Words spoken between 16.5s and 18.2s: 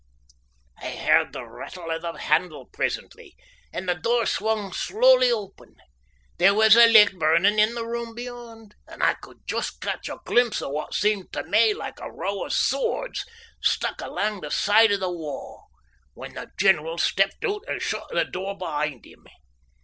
general stepped oot and shut